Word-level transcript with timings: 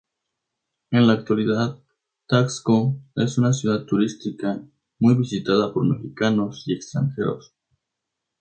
En 0.89 1.05
la 1.05 1.13
actualidad 1.13 1.77
Taxco 2.25 2.97
es 3.15 3.37
una 3.37 3.53
ciudad 3.53 3.85
turística, 3.85 4.59
muy 4.97 5.13
visitada 5.13 5.71
por 5.71 5.85
mexicanos 5.85 6.63
y 6.65 6.73
extranjeros. 6.73 7.53